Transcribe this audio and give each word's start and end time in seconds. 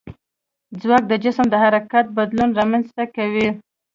ځواک 0.81 1.03
د 1.07 1.13
جسم 1.23 1.45
د 1.51 1.55
حرکت 1.63 2.05
بدلون 2.17 2.49
رامنځته 2.59 3.03
کوي. 3.15 3.47